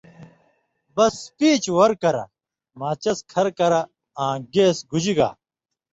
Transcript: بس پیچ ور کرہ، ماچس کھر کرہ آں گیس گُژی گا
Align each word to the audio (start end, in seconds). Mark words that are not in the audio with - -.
بس 0.95 1.15
پیچ 1.37 1.63
ور 1.75 1.91
کرہ، 2.01 2.23
ماچس 2.79 3.19
کھر 3.31 3.45
کرہ 3.57 3.81
آں 4.23 4.35
گیس 4.53 4.77
گُژی 4.91 5.13
گا 5.19 5.29